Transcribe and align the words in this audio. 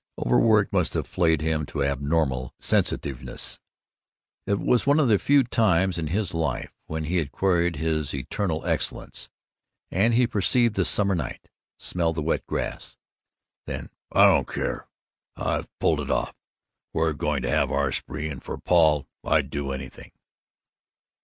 Overwork 0.17 0.73
must 0.73 0.95
have 0.95 1.05
flayed 1.05 1.41
him 1.41 1.63
to 1.67 1.83
abnormal 1.83 2.55
sensitiveness; 2.59 3.59
it 4.47 4.57
was 4.59 4.87
one 4.87 4.99
of 4.99 5.09
the 5.09 5.19
few 5.19 5.43
times 5.43 5.99
in 5.99 6.07
his 6.07 6.33
life 6.33 6.71
when 6.87 7.03
he 7.03 7.17
had 7.17 7.31
queried 7.31 7.75
his 7.75 8.11
eternal 8.11 8.65
excellence; 8.65 9.29
and 9.91 10.15
he 10.15 10.25
perceived 10.25 10.73
the 10.75 10.85
summer 10.85 11.13
night, 11.13 11.47
smelled 11.77 12.15
the 12.15 12.23
wet 12.23 12.43
grass. 12.47 12.97
Then: 13.67 13.91
"I 14.11 14.25
don't 14.25 14.47
care! 14.47 14.87
I've 15.35 15.69
pulled 15.77 15.99
it 15.99 16.09
off. 16.09 16.33
We're 16.93 17.13
going 17.13 17.43
to 17.43 17.51
have 17.51 17.71
our 17.71 17.91
spree. 17.91 18.27
And 18.27 18.43
for 18.43 18.57
Paul, 18.57 19.05
I'd 19.23 19.51
do 19.51 19.71
anything." 19.71 20.13